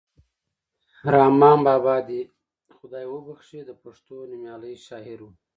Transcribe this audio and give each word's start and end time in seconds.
رحمان 1.13 1.57
بابا 1.65 1.95
دې 2.07 2.21
یې 2.25 2.29
خدای 2.77 3.05
وبښي 3.09 3.59
د 3.65 3.71
پښتو 3.83 4.15
نومیالی 4.31 4.73
شاعر 4.87 5.19
ؤ. 5.27 5.29